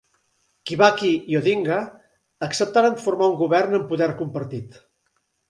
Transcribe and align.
Kibaki 0.69 1.11
i 1.33 1.37
Odinga 1.39 1.77
acceptaren 2.47 2.97
formar 3.05 3.29
un 3.35 3.37
govern 3.43 3.79
amb 3.81 3.87
poder 3.93 4.11
compartit. 4.25 4.83